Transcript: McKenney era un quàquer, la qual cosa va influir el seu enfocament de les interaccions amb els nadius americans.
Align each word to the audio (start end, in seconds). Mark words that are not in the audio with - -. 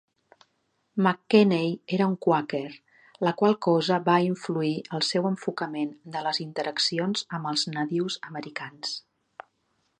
McKenney 1.07 1.67
era 1.97 2.07
un 2.11 2.15
quàquer, 2.27 2.71
la 3.27 3.33
qual 3.43 3.53
cosa 3.67 3.99
va 4.09 4.17
influir 4.29 4.73
el 4.99 5.05
seu 5.11 5.29
enfocament 5.33 5.95
de 6.17 6.27
les 6.29 6.43
interaccions 6.47 7.27
amb 7.39 7.51
els 7.53 7.67
nadius 7.77 8.17
americans. 8.33 8.97